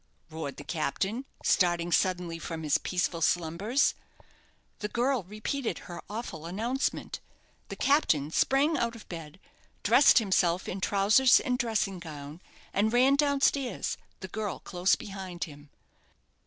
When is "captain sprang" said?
7.75-8.79